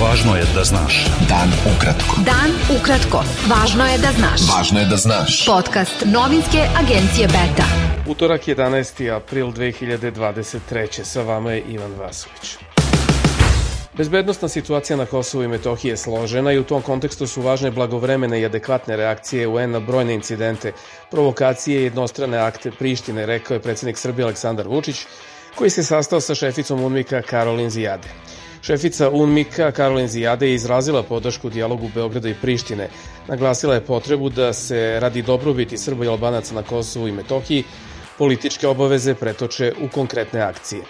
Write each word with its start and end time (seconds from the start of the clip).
Važno 0.00 0.32
je 0.36 0.44
da 0.54 0.62
znaš. 0.64 0.94
Dan 1.28 1.50
ukratko. 1.68 2.22
Dan 2.24 2.54
ukratko. 2.72 3.18
Važno 3.50 3.84
je 3.84 3.98
da 4.00 4.12
znaš. 4.16 4.46
Važno 4.48 4.80
je 4.80 4.86
da 4.88 4.96
znaš. 4.96 5.34
Podcast 5.46 6.06
novinske 6.06 6.62
agencije 6.80 7.26
Beta. 7.28 7.66
Utorak 8.08 8.48
11. 8.48 9.02
april 9.16 9.52
2023. 9.52 11.04
Sa 11.04 11.22
vama 11.22 11.52
je 11.52 11.60
Ivan 11.74 11.92
Vasović. 11.98 12.56
Bezbednostna 13.92 14.48
situacija 14.48 14.96
na 14.96 15.06
Kosovu 15.06 15.44
i 15.44 15.48
Metohiji 15.48 15.90
je 15.90 15.96
složena 15.96 16.52
i 16.52 16.58
u 16.58 16.64
tom 16.64 16.82
kontekstu 16.82 17.26
su 17.26 17.42
važne 17.42 17.70
blagovremene 17.70 18.40
i 18.40 18.44
adekvatne 18.44 18.96
reakcije 18.96 19.48
UN 19.48 19.70
na 19.70 19.80
brojne 19.80 20.14
incidente, 20.14 20.72
provokacije 21.10 21.80
i 21.80 21.84
jednostrane 21.84 22.38
akte 22.38 22.70
Prištine, 22.70 23.26
rekao 23.26 23.54
je 23.54 23.62
predsednik 23.62 23.98
Srbije 23.98 24.24
Aleksandar 24.24 24.68
Vučić, 24.68 25.06
koji 25.54 25.70
se 25.70 25.82
sastao 25.84 26.20
sa 26.20 26.34
šeficom 26.34 26.84
UNMIKA 26.84 27.22
Karolin 27.22 27.70
Zijade. 27.70 28.08
Šefica 28.62 29.10
UNMIKA 29.10 29.70
Karolin 29.70 30.08
Zijade 30.08 30.48
je 30.48 30.54
izrazila 30.54 31.02
podršku 31.02 31.50
dijalogu 31.50 31.90
Beograda 31.94 32.28
i 32.28 32.34
Prištine. 32.34 32.88
Naglasila 33.28 33.74
je 33.74 33.80
potrebu 33.80 34.28
da 34.28 34.52
se 34.52 35.00
radi 35.00 35.22
dobrobiti 35.22 35.78
Srba 35.78 36.04
i 36.04 36.08
Albanaca 36.08 36.54
na 36.54 36.62
Kosovu 36.62 37.08
i 37.08 37.12
Metohiji 37.12 37.64
političke 38.18 38.68
obaveze 38.68 39.14
pretoče 39.14 39.72
u 39.82 39.88
konkretne 39.88 40.40
akcije. 40.40 40.82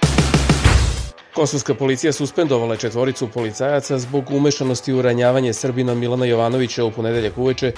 Kosovska 1.34 1.74
policija 1.74 2.12
suspendovala 2.12 2.76
četvoricu 2.76 3.28
policajaca 3.28 3.98
zbog 3.98 4.30
umešanosti 4.30 4.92
u 4.92 5.02
ranjavanje 5.02 5.52
Srbina 5.52 5.95
Milana 5.95 6.26
Jovanovića 6.26 6.84
u 6.84 6.90
ponedeljak 6.90 7.38
uveče 7.38 7.73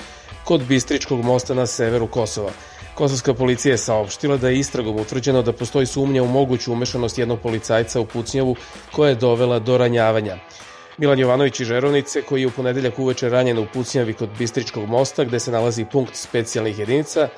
kod 0.45 0.62
Bistričkog 0.62 1.25
mosta 1.25 1.55
na 1.55 1.67
severu 1.67 2.06
Kosova. 2.06 2.51
Kosovska 2.95 3.35
policija 3.35 3.73
je 3.73 3.79
saopštila 3.79 4.37
da 4.37 4.49
je 4.49 4.59
istragom 4.59 4.97
utvrđeno 4.97 5.43
da 5.43 5.53
postoji 5.53 5.87
sumnja 5.87 6.23
u 6.23 6.27
moguću 6.27 6.73
umešanost 6.73 7.19
jednog 7.19 7.41
policajca 7.41 8.01
u 8.01 8.07
Pucnjavu 8.07 8.57
koja 8.93 9.09
je 9.09 9.15
dovela 9.15 9.59
do 9.59 9.79
ranjavanja. 9.79 10.37
Milan 10.99 11.19
Jovanović 11.19 11.61
iz 11.61 11.67
Žerovnice, 11.67 12.23
koji 12.23 12.41
je 12.41 12.47
u 12.47 12.51
ponedeljak 12.51 12.99
uveče 12.99 13.29
ranjen 13.29 13.59
u 13.59 13.67
Pucnjavi 13.75 14.15
kod 14.15 14.29
Bistričkog 14.39 14.89
mosta, 14.89 15.25
gde 15.25 15.41
se 15.41 15.51
nalazi 15.51 15.84
punkt 15.84 16.15
specijalnih 16.15 16.79
jedinica, 16.79 17.29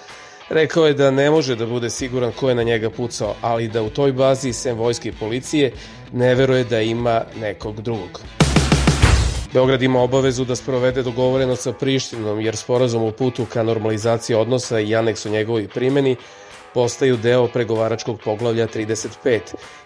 rekao 0.49 0.87
je 0.87 0.95
da 0.95 1.11
ne 1.11 1.31
može 1.31 1.57
da 1.57 1.67
bude 1.67 1.91
siguran 1.91 2.33
ko 2.33 2.49
je 2.49 2.55
na 2.55 2.63
njega 2.63 2.91
pucao, 2.91 3.35
ali 3.41 3.69
da 3.69 3.83
u 3.83 3.91
toj 3.91 4.13
bazi, 4.13 4.53
sem 4.53 4.77
vojske 4.77 5.09
i 5.09 5.13
policije, 5.21 5.73
ne 6.13 6.35
veruje 6.35 6.65
da 6.65 6.81
ima 6.81 7.23
nekog 7.41 7.81
drugog. 7.81 8.21
Beograd 9.55 9.83
ima 9.83 10.01
obavezu 10.01 10.45
da 10.45 10.57
sprovede 10.57 11.03
dogovoreno 11.03 11.57
sa 11.57 11.73
Prištinom, 11.73 12.41
jer 12.41 12.57
sporazum 12.57 13.03
o 13.05 13.11
putu 13.11 13.45
ka 13.47 13.63
normalizaciji 13.63 14.37
odnosa 14.37 14.81
i 14.81 14.97
aneks 14.97 15.27
o 15.27 15.29
njegovoj 15.29 15.69
primjeni 15.69 16.17
postaju 16.73 17.17
deo 17.17 17.47
pregovaračkog 17.47 18.21
poglavlja 18.25 18.67
35, 18.67 19.41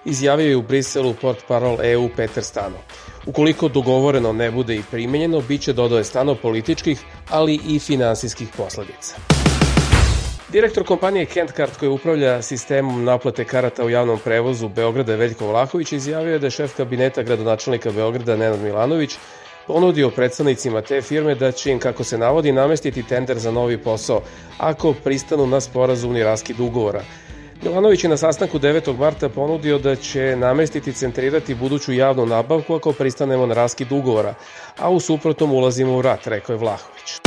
izjavio 0.04 0.48
je 0.48 0.56
u 0.56 0.62
Briselu 0.62 1.14
port 1.14 1.44
parol 1.48 1.76
EU 1.82 2.08
Peter 2.16 2.44
Stano. 2.44 2.76
Ukoliko 3.26 3.68
dogovoreno 3.68 4.32
ne 4.32 4.50
bude 4.50 4.76
i 4.76 4.82
primenjeno, 4.90 5.40
bit 5.40 5.60
će 5.60 5.72
dodaje 5.72 6.04
stano 6.04 6.34
političkih, 6.34 7.00
ali 7.30 7.60
i 7.68 7.78
finansijskih 7.78 8.48
posledica. 8.56 9.16
Direktor 10.52 10.84
kompanije 10.84 11.26
Kentcard 11.26 11.76
koji 11.78 11.88
upravlja 11.88 12.42
sistemom 12.42 13.04
naplate 13.04 13.44
karata 13.44 13.84
u 13.84 13.90
javnom 13.90 14.18
prevozu 14.24 14.68
Beograda 14.68 15.14
Veljko 15.14 15.46
Vlahović 15.46 15.92
izjavio 15.92 16.32
je 16.32 16.38
da 16.38 16.46
je 16.46 16.50
šef 16.50 16.76
kabineta 16.76 17.22
gradonačelnika 17.22 17.90
Beograda 17.90 18.36
Nenad 18.36 18.60
Milanović 18.60 19.18
ponudio 19.68 20.10
predstavnicima 20.10 20.80
te 20.82 21.02
firme 21.02 21.34
da 21.34 21.52
će 21.52 21.70
im, 21.70 21.78
kako 21.78 22.04
se 22.04 22.18
navodi, 22.18 22.52
namestiti 22.52 23.02
tender 23.02 23.38
za 23.38 23.50
novi 23.50 23.78
posao 23.78 24.22
ako 24.58 24.94
pristanu 25.04 25.46
na 25.46 25.60
sporazumni 25.60 26.22
raskid 26.24 26.60
ugovora. 26.60 27.02
Milanović 27.62 28.04
je 28.04 28.10
na 28.10 28.16
sastanku 28.16 28.58
9. 28.58 28.98
marta 28.98 29.28
ponudio 29.28 29.78
da 29.78 29.96
će 29.96 30.36
namestiti 30.36 30.92
centrirati 30.92 31.54
buduću 31.54 31.92
javnu 31.92 32.26
nabavku 32.26 32.74
ako 32.74 32.92
pristanemo 32.92 33.46
na 33.46 33.54
raskid 33.54 33.92
ugovora, 33.92 34.34
a 34.78 34.90
u 34.90 35.00
suprotnom 35.00 35.52
ulazimo 35.52 35.96
u 35.96 36.02
rat, 36.02 36.26
rekao 36.26 36.52
je 36.54 36.58
Vlahović. 36.58 37.20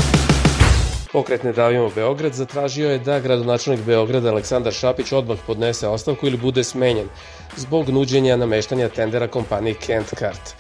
Pokret 1.12 1.44
Ne 1.44 1.54
davimo 1.54 1.90
Beograd 1.96 2.34
zatražio 2.34 2.92
je 2.92 3.00
da 3.00 3.20
gradonačelnik 3.20 3.86
Beograda 3.86 4.30
Aleksandar 4.30 4.74
Šapić 4.74 5.12
odmah 5.12 5.38
podnese 5.48 5.88
ostavku 5.88 6.28
ili 6.28 6.38
bude 6.38 6.64
smenjen 6.64 7.08
zbog 7.58 7.90
nuđenja 7.90 8.36
nameštanja 8.36 8.90
tendera 8.90 9.28
kompaniji 9.28 9.74
Kent 9.74 10.10
Kart. 10.16 10.56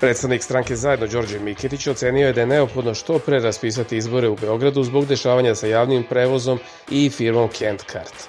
Predstavnik 0.00 0.42
stranke 0.42 0.76
zajedno 0.76 1.06
Đorđe 1.06 1.38
Miketić 1.38 1.86
ocenio 1.86 2.26
je 2.26 2.32
da 2.32 2.40
je 2.40 2.46
neophodno 2.46 2.94
što 2.94 3.18
pre 3.18 3.38
raspisati 3.40 3.96
izbore 3.96 4.28
u 4.28 4.36
Beogradu 4.36 4.82
zbog 4.84 5.06
dešavanja 5.06 5.54
sa 5.54 5.66
javnim 5.66 6.04
prevozom 6.04 6.58
i 6.90 7.10
firmom 7.10 7.48
Kent 7.48 7.82
Kart. 7.82 8.28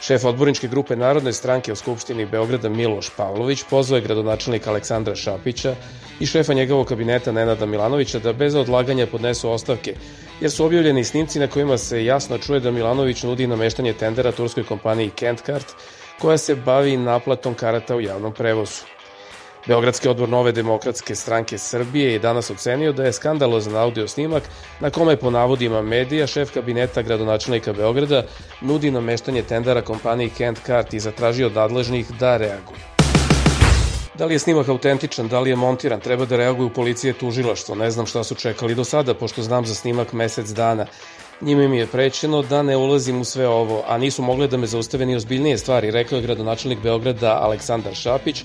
Šef 0.00 0.24
odborničke 0.24 0.68
grupe 0.68 0.96
Narodne 0.96 1.32
stranke 1.32 1.72
u 1.72 1.76
Skupštini 1.76 2.26
Beograda 2.26 2.68
Miloš 2.68 3.10
Pavlović 3.16 3.62
pozvao 3.70 3.96
je 3.96 4.02
gradonačelnika 4.02 4.70
Aleksandra 4.70 5.14
Šapića 5.14 5.74
i 6.20 6.26
šefa 6.26 6.54
njegovog 6.54 6.86
kabineta 6.86 7.32
Nenada 7.32 7.66
Milanovića 7.66 8.18
da 8.18 8.32
bez 8.32 8.54
odlaganja 8.54 9.06
podnesu 9.06 9.50
ostavke, 9.50 9.94
jer 10.40 10.50
su 10.50 10.64
objavljeni 10.64 11.04
snimci 11.04 11.38
na 11.38 11.46
kojima 11.46 11.78
se 11.78 12.04
jasno 12.04 12.38
čuje 12.38 12.60
da 12.60 12.70
Milanović 12.70 13.22
nudi 13.22 13.46
nameštanje 13.46 13.92
tendera 13.92 14.32
turskoj 14.32 14.64
kompaniji 14.64 15.10
Kentkart, 15.10 15.66
koja 16.18 16.38
se 16.38 16.54
bavi 16.54 16.96
naplatom 16.96 17.54
karata 17.54 17.96
u 17.96 18.00
javnom 18.00 18.34
prevozu. 18.34 18.93
Beogradski 19.66 20.08
odbor 20.08 20.28
Nove 20.28 20.52
demokratske 20.52 21.14
stranke 21.14 21.58
Srbije 21.58 22.12
je 22.12 22.18
danas 22.18 22.50
ocenio 22.50 22.92
da 22.92 23.04
je 23.04 23.12
skandalozan 23.12 23.76
audio 23.76 24.08
snimak 24.08 24.42
na 24.80 24.90
kome 24.90 25.16
po 25.16 25.30
navodima 25.30 25.82
medija 25.82 26.26
šef 26.26 26.52
kabineta 26.54 27.02
gradonačelnika 27.02 27.72
Beograda 27.72 28.22
nudi 28.60 28.90
nameštanje 28.90 29.42
tendera 29.42 29.82
kompaniji 29.82 30.30
Kent 30.30 30.58
Kart 30.66 30.94
i 30.94 31.00
zatražio 31.00 31.46
od 31.46 31.54
nadležnih 31.54 32.12
da 32.18 32.36
reaguju. 32.36 32.78
Da 34.18 34.26
li 34.26 34.34
je 34.34 34.38
snimak 34.38 34.68
autentičan, 34.68 35.28
da 35.28 35.40
li 35.40 35.50
je 35.50 35.56
montiran, 35.56 36.00
treba 36.00 36.26
da 36.26 36.36
reaguju 36.36 36.70
policije 36.70 37.12
tužilaštvo. 37.12 37.74
Ne 37.74 37.90
znam 37.90 38.06
šta 38.06 38.24
su 38.24 38.34
čekali 38.34 38.74
do 38.74 38.84
sada, 38.84 39.14
pošto 39.14 39.42
znam 39.42 39.66
za 39.66 39.74
snimak 39.74 40.12
mesec 40.12 40.48
dana. 40.50 40.86
Njime 41.40 41.68
mi 41.68 41.78
je 41.78 41.86
prećeno 41.86 42.42
da 42.42 42.62
ne 42.62 42.76
ulazim 42.76 43.20
u 43.20 43.24
sve 43.24 43.48
ovo, 43.48 43.84
a 43.88 43.98
nisu 43.98 44.22
mogle 44.22 44.46
da 44.46 44.56
me 44.56 44.66
zaustave 44.66 45.06
ni 45.06 45.16
ozbiljnije 45.16 45.58
stvari, 45.58 45.90
rekao 45.90 46.16
je 46.16 46.22
gradonačelnik 46.22 46.78
Beograda 46.82 47.38
Aleksandar 47.42 47.94
Šapić, 47.94 48.44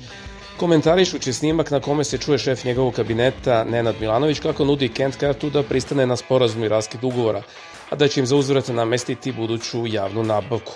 komentarišući 0.60 1.34
snimak 1.34 1.72
na 1.72 1.80
kome 1.80 2.04
se 2.04 2.18
čuje 2.18 2.38
šef 2.38 2.64
njegovog 2.64 2.94
kabineta 2.94 3.64
Nenad 3.64 3.96
Milanović 4.00 4.40
kako 4.40 4.66
nudi 4.66 4.90
Kent 4.90 5.16
Kartu 5.16 5.50
da 5.50 5.64
pristane 5.64 6.06
na 6.06 6.16
sporazum 6.16 6.64
i 6.64 6.68
raskid 6.68 7.04
ugovora, 7.04 7.42
a 7.90 7.96
da 7.96 8.08
će 8.08 8.20
im 8.20 8.26
za 8.26 8.36
uzvrat 8.36 8.68
namestiti 8.68 9.32
buduću 9.32 9.88
javnu 9.88 10.24
nabavku. 10.24 10.74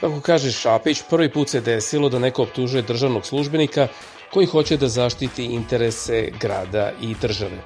Kako 0.00 0.20
kaže 0.20 0.52
Šapić, 0.52 1.02
prvi 1.10 1.32
put 1.32 1.48
se 1.48 1.60
desilo 1.60 2.08
da 2.08 2.18
neko 2.18 2.42
optužuje 2.42 2.82
državnog 2.82 3.26
službenika 3.26 3.88
koji 4.32 4.46
hoće 4.46 4.76
da 4.76 4.88
zaštiti 4.88 5.44
interese 5.44 6.28
grada 6.40 6.92
i 7.00 7.14
države. 7.20 7.60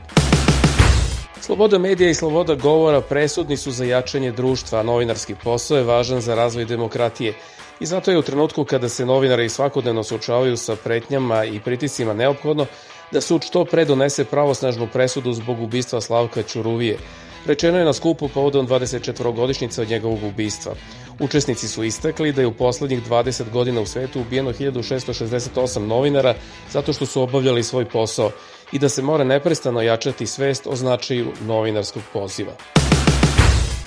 Sloboda 1.41 1.78
medija 1.78 2.10
i 2.10 2.14
sloboda 2.14 2.54
govora 2.54 3.00
presudni 3.00 3.56
su 3.56 3.70
za 3.70 3.84
jačanje 3.84 4.32
društva, 4.32 4.80
a 4.80 4.82
novinarski 4.82 5.34
posao 5.44 5.78
je 5.78 5.84
važan 5.84 6.20
za 6.20 6.34
razvoj 6.34 6.64
demokratije 6.64 7.34
i 7.80 7.86
zato 7.86 8.10
je 8.10 8.18
u 8.18 8.22
trenutku 8.22 8.64
kada 8.64 8.88
se 8.88 9.06
novinari 9.06 9.48
svakodnevno 9.48 10.02
suočavaju 10.02 10.56
sa 10.56 10.76
pretnjama 10.76 11.44
i 11.44 11.60
pritiscima 11.60 12.14
neophodno 12.14 12.66
da 13.12 13.20
sud 13.20 13.44
što 13.44 13.64
pre 13.64 13.84
donese 13.84 14.24
pravosnažnu 14.24 14.88
presudu 14.92 15.32
zbog 15.32 15.60
ubistva 15.60 16.00
Slavka 16.00 16.42
Ćuruvije. 16.42 16.98
Rečeno 17.46 17.78
je 17.78 17.84
na 17.84 17.92
skupu 17.92 18.28
povodom 18.28 18.68
24-godišnjice 18.68 19.82
od 19.82 19.88
njegovog 19.88 20.18
ubistva. 20.24 20.72
Učesnici 21.20 21.68
su 21.68 21.84
istakli 21.84 22.32
da 22.32 22.41
je 22.41 22.46
u 22.46 22.54
poslednjih 22.54 23.08
20 23.08 23.50
godina 23.50 23.80
u 23.80 23.86
svetu 23.86 24.20
ubijeno 24.20 24.52
1668 24.52 25.78
novinara 25.78 26.34
zato 26.70 26.92
što 26.92 27.06
su 27.06 27.22
obavljali 27.22 27.62
svoj 27.62 27.84
posao 27.84 28.30
i 28.72 28.78
da 28.78 28.88
se 28.88 29.02
mora 29.02 29.24
neprestano 29.24 29.82
jačati 29.82 30.26
svest 30.26 30.66
o 30.66 30.76
značaju 30.76 31.32
novinarskog 31.47 32.02
poziva. 32.12 32.52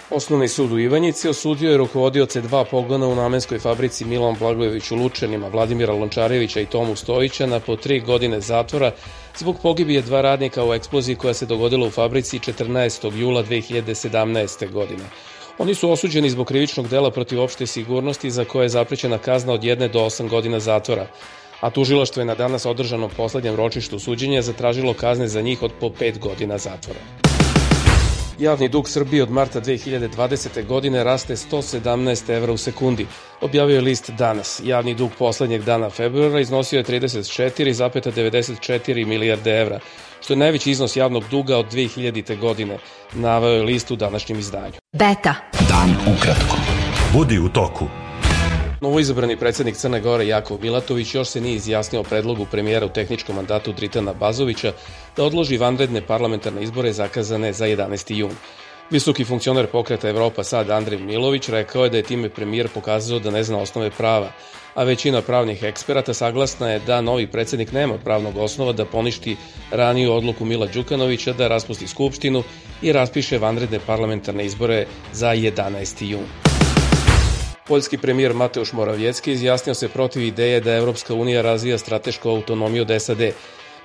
Osnovni 0.09 0.47
sud 0.47 0.71
u 0.71 0.79
Ivanjici 0.79 1.29
osudio 1.29 1.71
je 1.71 1.77
rukovodioce 1.77 2.41
dva 2.41 2.63
pogona 2.63 3.07
u 3.07 3.15
namenskoj 3.15 3.59
fabrici 3.59 4.05
Milan 4.05 4.35
Blagojević 4.39 4.91
u 4.91 4.95
Lučanima, 4.95 5.47
Vladimira 5.47 5.93
Lončarevića 5.93 6.59
i 6.59 6.65
Tomu 6.65 6.95
Stojića 6.95 7.45
na 7.45 7.59
po 7.59 7.75
tri 7.75 7.99
godine 7.99 8.41
zatvora 8.41 8.91
zbog 9.37 9.55
pogibije 9.61 10.01
dva 10.01 10.21
radnika 10.21 10.65
u 10.65 10.73
eksploziji 10.73 11.15
koja 11.15 11.33
se 11.33 11.45
dogodila 11.45 11.87
u 11.87 11.91
fabrici 11.91 12.39
14. 12.39 13.17
jula 13.17 13.43
2017. 13.43 14.71
godine. 14.71 15.03
Oni 15.57 15.75
su 15.75 15.91
osuđeni 15.91 16.29
zbog 16.29 16.47
krivičnog 16.47 16.87
dela 16.87 17.11
protiv 17.11 17.41
opšte 17.41 17.67
sigurnosti 17.67 18.31
za 18.31 18.45
koje 18.45 18.65
je 18.65 18.69
zaprećena 18.69 19.17
kazna 19.17 19.53
od 19.53 19.63
jedne 19.63 19.87
do 19.87 20.03
osam 20.03 20.27
godina 20.27 20.59
zatvora, 20.59 21.07
a 21.59 21.69
tužilaštvo 21.69 22.21
je 22.21 22.25
na 22.25 22.35
danas 22.35 22.65
održanom 22.65 23.09
poslednjem 23.17 23.55
ročištu 23.55 23.99
suđenja 23.99 24.41
zatražilo 24.41 24.93
kazne 24.93 25.27
za 25.27 25.41
njih 25.41 25.63
od 25.63 25.71
po 25.79 25.89
pet 25.89 26.19
godina 26.19 26.57
zatvora. 26.57 27.22
Javni 28.39 28.69
dug 28.69 28.89
Srbije 28.89 29.23
od 29.23 29.31
marta 29.31 29.61
2020. 29.61 30.67
godine 30.67 31.03
raste 31.03 31.35
117 31.35 32.33
evra 32.33 32.53
u 32.53 32.57
sekundi, 32.57 33.07
objavio 33.41 33.75
je 33.75 33.81
list 33.81 34.09
danas. 34.09 34.61
Javni 34.63 34.95
dug 34.95 35.11
poslednjeg 35.19 35.63
dana 35.63 35.89
februara 35.89 36.39
iznosio 36.39 36.77
je 36.77 36.83
34,94 36.83 39.05
milijarde 39.05 39.51
evra, 39.51 39.79
što 40.21 40.33
je 40.33 40.37
najveći 40.37 40.71
iznos 40.71 40.95
javnog 40.95 41.23
duga 41.31 41.57
od 41.57 41.73
2000. 41.73 42.39
godine, 42.39 42.77
naveo 43.13 43.51
je 43.51 43.63
list 43.63 43.91
u 43.91 43.95
današnjem 43.95 44.39
izdanju. 44.39 44.73
Beta. 44.91 45.35
Dan 45.69 45.95
ukratko. 46.15 46.57
Budi 47.13 47.39
u 47.39 47.49
toku. 47.49 48.02
Novoizabrani 48.83 49.37
predsednik 49.37 49.75
Crne 49.75 50.01
Gore 50.01 50.27
Jakov 50.27 50.57
Milatović 50.61 51.15
još 51.15 51.27
se 51.27 51.41
nije 51.41 51.55
izjasnio 51.55 52.01
o 52.01 52.03
predlogu 52.03 52.45
premijera 52.51 52.85
u 52.85 52.89
tehničkom 52.89 53.35
mandatu 53.35 53.71
Dritana 53.73 54.13
Bazovića 54.13 54.73
da 55.15 55.23
odloži 55.23 55.57
vanredne 55.57 56.01
parlamentarne 56.01 56.63
izbore 56.63 56.93
zakazane 56.93 57.53
za 57.53 57.65
11. 57.65 58.15
jun. 58.15 58.35
Visoki 58.89 59.25
funkcioner 59.25 59.67
pokreta 59.67 60.09
Evropa 60.09 60.43
sad 60.43 60.69
Andrej 60.69 60.99
Milović 60.99 61.49
rekao 61.49 61.83
je 61.83 61.89
da 61.89 61.97
je 61.97 62.03
time 62.03 62.29
premijer 62.29 62.69
pokazao 62.73 63.19
da 63.19 63.31
ne 63.31 63.43
zna 63.43 63.57
osnove 63.57 63.89
prava, 63.89 64.31
a 64.75 64.83
većina 64.83 65.21
pravnih 65.21 65.63
eksperata 65.63 66.13
saglasna 66.13 66.69
je 66.69 66.79
da 66.79 67.01
novi 67.01 67.27
predsednik 67.27 67.71
nema 67.71 67.97
pravnog 67.97 68.37
osnova 68.37 68.73
da 68.73 68.85
poništi 68.85 69.37
raniju 69.71 70.13
odluku 70.13 70.45
Mila 70.45 70.67
Đukanovića 70.67 71.33
da 71.33 71.47
raspusti 71.47 71.87
Skupštinu 71.87 72.43
i 72.81 72.91
raspiše 72.91 73.37
vanredne 73.37 73.79
parlamentarne 73.87 74.45
izbore 74.45 74.85
za 75.13 75.27
11. 75.27 76.05
jun. 76.05 76.42
Poljski 77.67 77.97
premijer 77.97 78.33
Mateusz 78.33 78.73
Moravjecki 78.73 79.31
izjasnio 79.31 79.73
se 79.73 79.87
protiv 79.87 80.23
ideje 80.23 80.59
da 80.59 80.75
Evropska 80.75 81.13
unija 81.13 81.41
razvija 81.41 81.77
stratešku 81.77 82.29
autonomiju 82.29 82.81
od 82.81 83.01
SAD, 83.01 83.21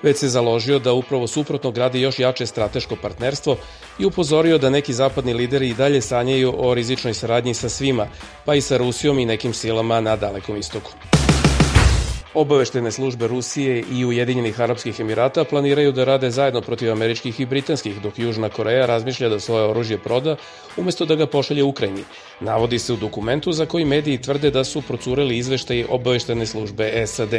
već 0.03 0.17
se 0.17 0.27
založio 0.27 0.79
da 0.79 0.93
upravo 0.93 1.27
suprotno 1.27 1.71
gradi 1.71 2.01
još 2.01 2.19
jače 2.19 2.45
strateško 2.45 2.95
partnerstvo 2.95 3.57
i 3.99 4.05
upozorio 4.05 4.57
da 4.57 4.69
neki 4.69 4.93
zapadni 4.93 5.33
lideri 5.33 5.69
i 5.69 5.73
dalje 5.73 6.01
sanjaju 6.01 6.53
o 6.57 6.73
rizičnoj 6.73 7.13
saradnji 7.13 7.53
sa 7.53 7.69
svima, 7.69 8.07
pa 8.45 8.55
i 8.55 8.61
sa 8.61 8.77
Rusijom 8.77 9.19
i 9.19 9.25
nekim 9.25 9.53
silama 9.53 10.01
na 10.01 10.15
Dalekom 10.15 10.57
istoku. 10.57 10.91
Obaveštene 12.33 12.91
službe 12.91 13.27
Rusije 13.27 13.83
i 13.91 14.05
Ujedinjenih 14.05 14.61
Arabskih 14.61 14.99
Emirata 14.99 15.43
planiraju 15.43 15.91
da 15.91 16.03
rade 16.03 16.31
zajedno 16.31 16.61
protiv 16.61 16.91
američkih 16.91 17.39
i 17.39 17.45
britanskih, 17.45 18.01
dok 18.01 18.19
Južna 18.19 18.49
Koreja 18.49 18.85
razmišlja 18.85 19.29
da 19.29 19.39
svoje 19.39 19.63
oružje 19.63 19.97
proda 19.97 20.35
umesto 20.77 21.05
da 21.05 21.15
ga 21.15 21.25
pošalje 21.25 21.63
Ukrajini. 21.63 22.03
Navodi 22.39 22.79
se 22.79 22.93
u 22.93 22.97
dokumentu 22.97 23.51
za 23.51 23.65
koji 23.65 23.85
mediji 23.85 24.21
tvrde 24.21 24.51
da 24.51 24.63
su 24.63 24.81
procureli 24.81 25.37
izveštaji 25.37 25.85
obaveštene 25.89 26.45
službe 26.45 27.07
SAD. 27.07 27.33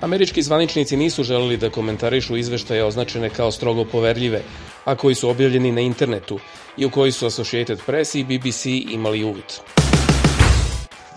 Američki 0.00 0.42
zvaničnici 0.42 0.96
nisu 0.96 1.22
želeli 1.22 1.56
da 1.56 1.70
komentarišu 1.70 2.36
izveštaje 2.36 2.84
označene 2.84 3.30
kao 3.30 3.50
strogo 3.52 3.84
poverljive, 3.84 4.42
a 4.84 4.94
koji 4.94 5.14
su 5.14 5.30
objavljeni 5.30 5.72
na 5.72 5.80
internetu 5.80 6.38
i 6.76 6.86
u 6.86 6.90
koji 6.90 7.12
su 7.12 7.26
Associated 7.26 7.78
Press 7.86 8.14
i 8.14 8.24
BBC 8.24 8.66
imali 8.66 9.24
uvid. 9.24 9.87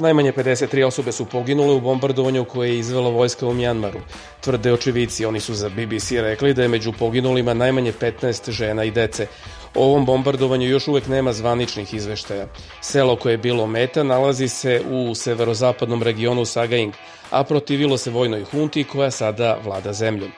Najmanje 0.02 0.32
53 0.32 0.84
osobe 0.86 1.12
su 1.12 1.26
poginule 1.26 1.74
u 1.74 1.82
bombardovanju 1.82 2.46
koje 2.46 2.70
je 2.70 2.80
izvela 2.80 3.10
vojska 3.10 3.48
u 3.48 3.54
Mjanmaru. 3.54 4.00
Tvrde 4.42 4.74
očivici, 4.74 5.26
oni 5.26 5.40
su 5.40 5.54
za 5.54 5.70
BBC 5.70 6.12
rekli 6.12 6.54
da 6.54 6.62
je 6.62 6.68
među 6.68 6.94
poginulima 7.00 7.54
najmanje 7.54 7.94
15 8.02 8.52
žena 8.52 8.84
i 8.84 8.92
dece. 8.92 9.28
O 9.76 9.86
ovom 9.86 10.06
bombardovanju 10.06 10.68
još 10.68 10.88
uvek 10.88 11.08
nema 11.08 11.34
zvaničnih 11.34 11.94
izveštaja. 11.94 12.48
Selo 12.82 13.16
koje 13.16 13.34
je 13.34 13.38
bilo 13.38 13.68
meta 13.68 14.04
nalazi 14.04 14.48
se 14.48 14.82
u 14.90 15.16
severozapadnom 15.16 16.04
regionu 16.04 16.46
Sagaing, 16.46 16.94
a 17.30 17.44
protivilo 17.44 17.98
se 17.98 18.12
vojnoj 18.12 18.44
hunti 18.44 18.84
koja 18.84 19.12
sada 19.12 19.60
vlada 19.64 19.94
zemljom. 19.94 20.32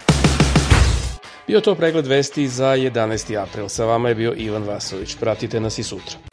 Bio 1.48 1.62
to 1.62 1.75
pregled 1.75 2.07
vesti 2.07 2.48
za 2.48 2.75
11. 2.75 3.42
april. 3.42 3.69
Sa 3.69 3.86
vama 3.86 4.10
je 4.10 4.15
bio 4.15 4.33
Ivan 4.38 4.63
Vasović. 4.63 5.15
Pratite 5.19 5.60
nas 5.60 5.77
i 5.77 5.83
sutra. 5.83 6.32